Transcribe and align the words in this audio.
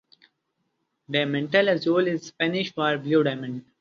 Diamante 1.07 1.59
Azul 1.59 2.07
is 2.07 2.25
Spanish 2.29 2.73
for 2.73 2.97
"Blue 2.97 3.21
Diamond". 3.23 3.63